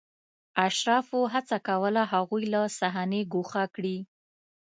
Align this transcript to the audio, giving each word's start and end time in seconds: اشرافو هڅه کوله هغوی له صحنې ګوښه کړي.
اشرافو 0.67 1.19
هڅه 1.33 1.57
کوله 1.67 2.01
هغوی 2.13 2.43
له 2.53 2.61
صحنې 2.79 3.21
ګوښه 3.33 3.63
کړي. 3.75 3.97